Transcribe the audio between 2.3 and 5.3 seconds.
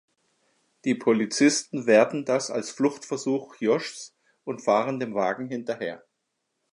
als Fluchtversuch Joshs und fahren dem